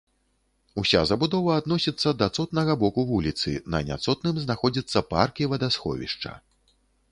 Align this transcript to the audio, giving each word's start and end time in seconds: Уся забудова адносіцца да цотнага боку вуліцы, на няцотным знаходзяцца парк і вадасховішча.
Уся 0.81 1.01
забудова 1.09 1.51
адносіцца 1.61 2.13
да 2.21 2.29
цотнага 2.37 2.73
боку 2.85 3.05
вуліцы, 3.11 3.55
на 3.75 3.83
няцотным 3.89 4.43
знаходзяцца 4.47 5.07
парк 5.15 5.33
і 5.45 5.51
вадасховішча. 5.55 6.31